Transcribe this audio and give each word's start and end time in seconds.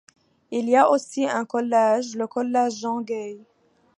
Il 0.49 0.67
y 0.67 0.75
a 0.75 0.89
aussi 0.89 1.29
un 1.29 1.45
collège, 1.45 2.15
le 2.15 2.25
collège 2.25 2.79
Jean-Gay. 2.79 3.37